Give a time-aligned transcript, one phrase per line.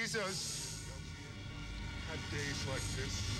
[0.00, 0.90] Jesus
[2.10, 3.34] had days like this.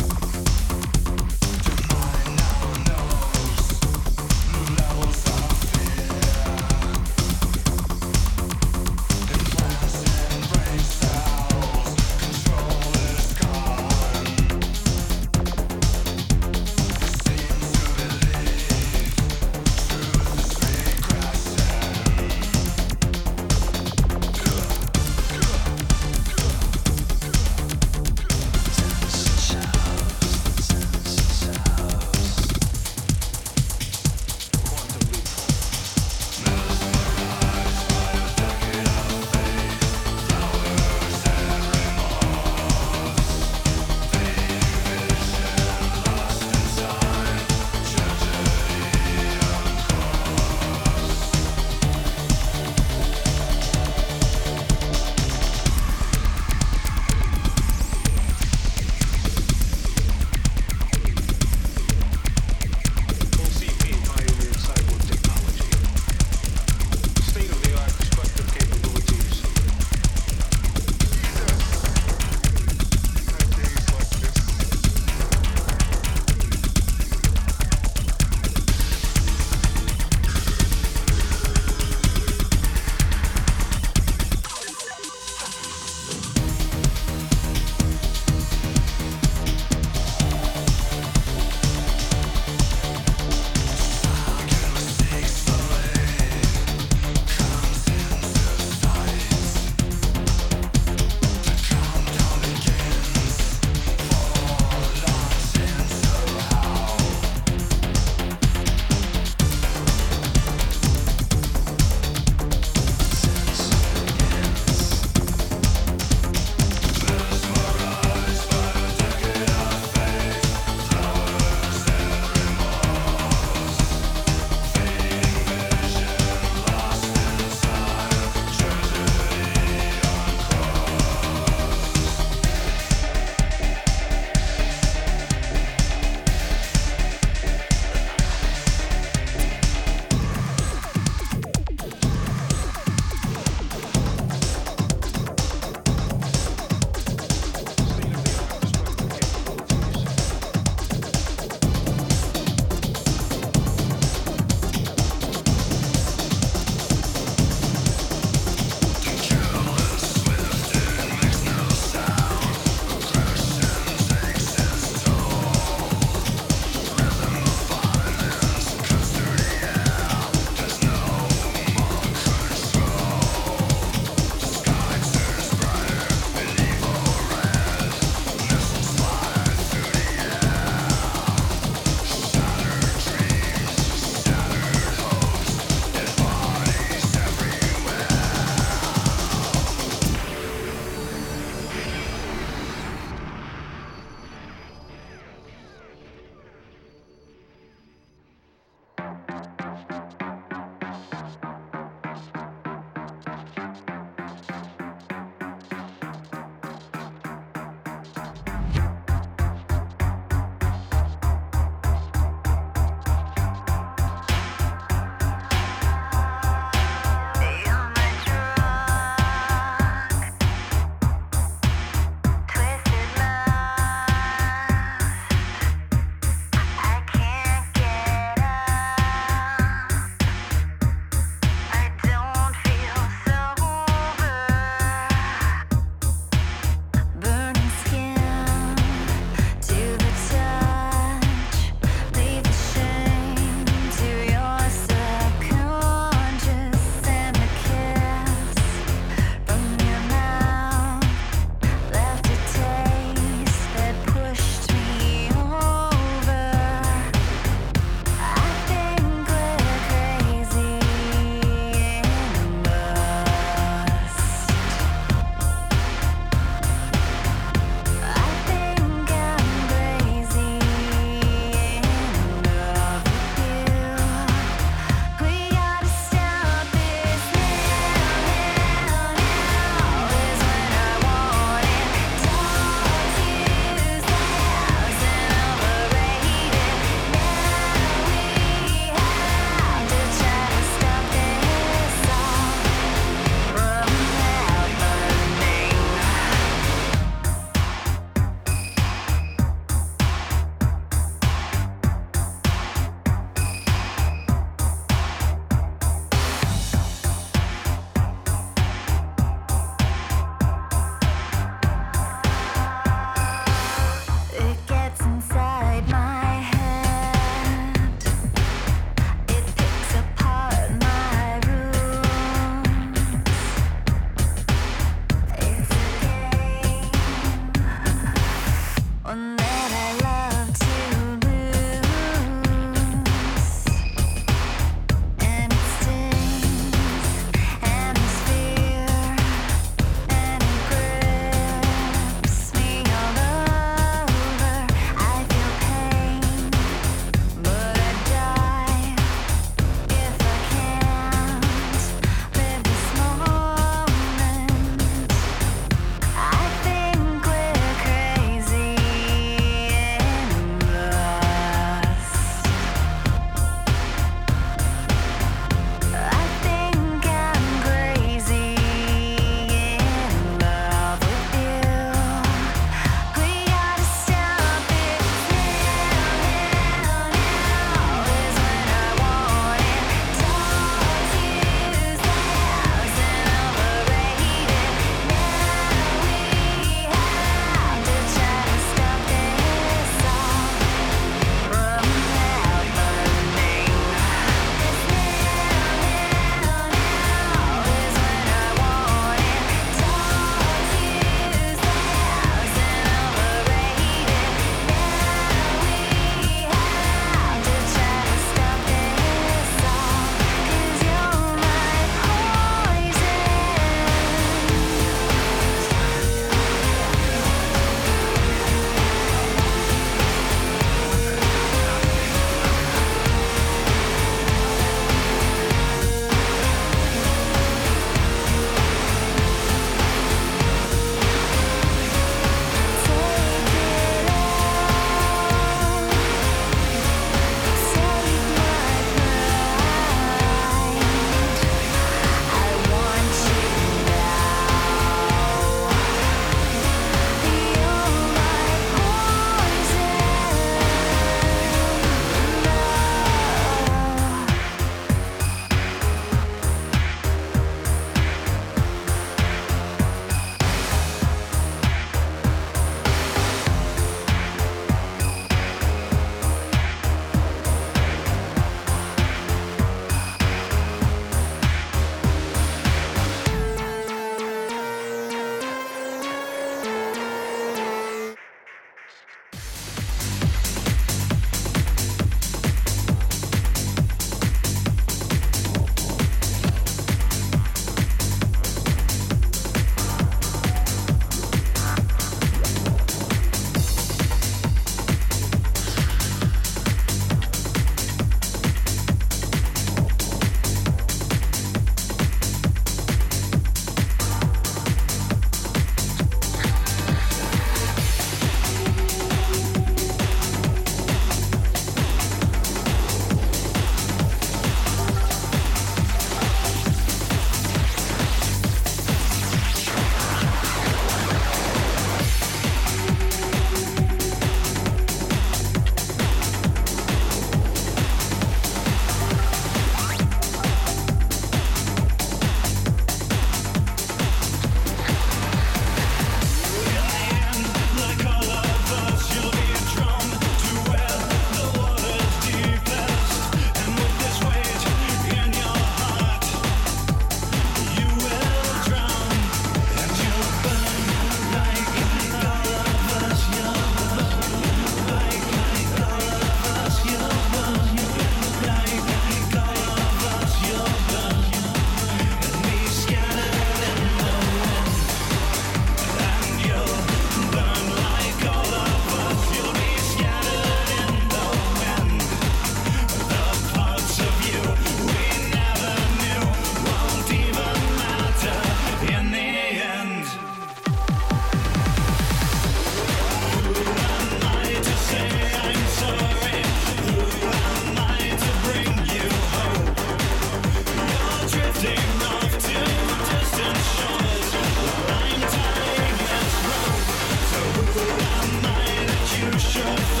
[599.61, 600.00] should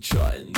[0.00, 0.57] trying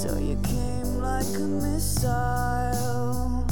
[0.00, 3.44] So you came like a missile,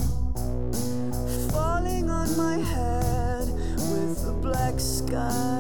[1.53, 3.53] falling on my head
[3.93, 5.58] with the black sky.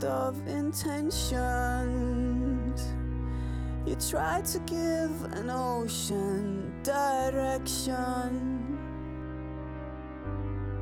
[0.00, 1.40] Best of intentions.
[3.86, 8.78] You try to give an ocean direction.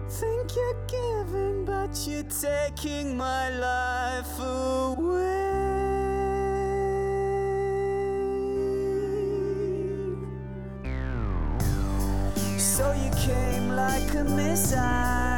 [0.08, 5.66] Think you're giving, but you're taking my life away.
[12.58, 15.37] So you came like a missile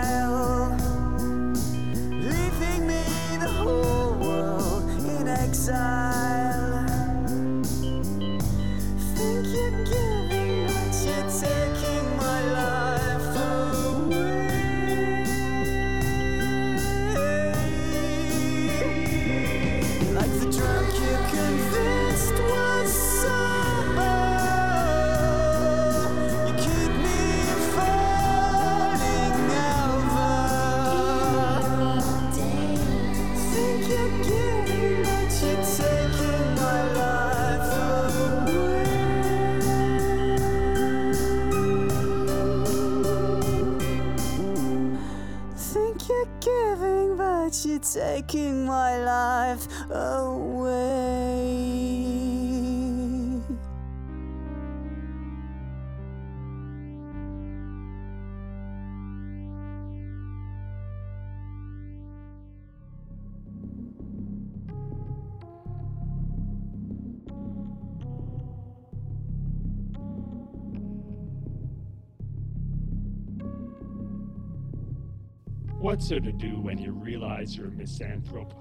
[75.80, 78.52] What's there to do when you realize you're a misanthrope?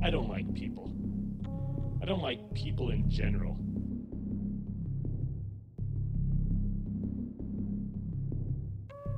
[0.00, 0.94] I don't like people.
[2.00, 3.58] I don't like people in general.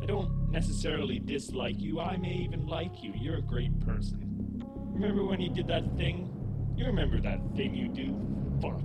[0.03, 2.01] I don't necessarily dislike you.
[2.01, 3.13] I may even like you.
[3.15, 4.65] You're a great person.
[4.95, 6.33] Remember when you did that thing?
[6.79, 8.17] You remember that thing you do?
[8.63, 8.81] Fuck.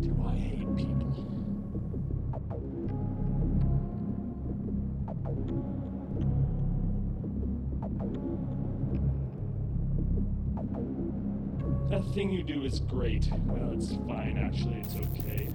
[0.00, 1.29] Do I hate people?
[12.14, 13.28] Thing you do is great.
[13.46, 15.48] Well, it's fine, actually, it's okay.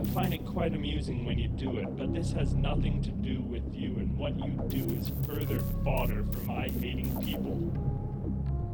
[0.00, 3.42] I find it quite amusing when you do it, but this has nothing to do
[3.42, 7.60] with you, and what you do is further fodder for my hating people.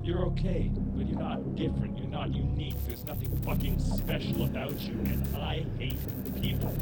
[0.04, 4.92] You're okay, but you're not different, you're not unique, there's nothing fucking special about you,
[4.92, 5.98] and I hate
[6.40, 6.72] people.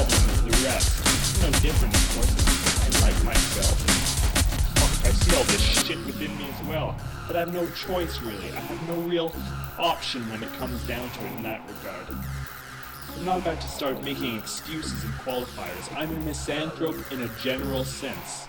[0.00, 1.42] As the rest.
[1.42, 2.34] No different, course.
[2.84, 3.78] I like myself.
[4.78, 6.96] Fuck, I see all this shit within me as well.
[7.26, 8.50] But I have no choice, really.
[8.52, 9.34] I have no real
[9.78, 12.18] option when it comes down to it in that regard.
[13.16, 15.96] I'm not about to start making excuses and qualifiers.
[15.96, 18.48] I'm a misanthrope in a general sense.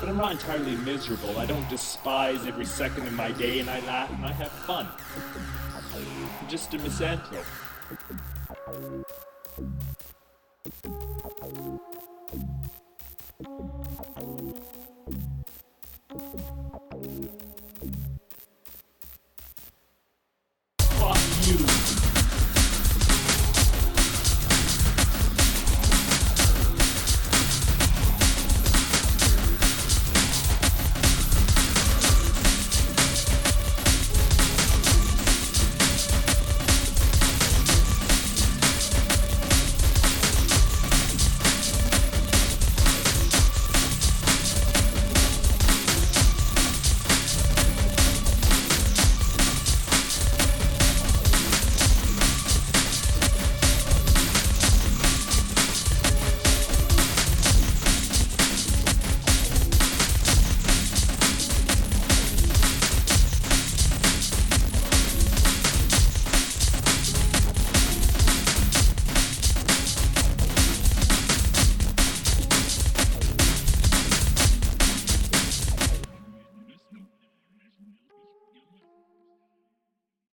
[0.00, 1.38] But I'm not entirely miserable.
[1.38, 4.88] I don't despise every second of my day, and I laugh and I have fun.
[5.94, 7.44] I'm just a misanthrope.
[10.66, 11.15] Thank you